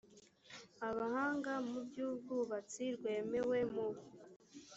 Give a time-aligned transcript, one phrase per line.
[0.87, 3.87] abahanga mu by ubwubatsi rwemewe mu